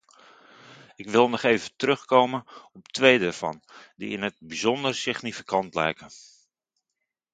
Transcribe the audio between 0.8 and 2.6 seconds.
Ik wil nog even terugkomen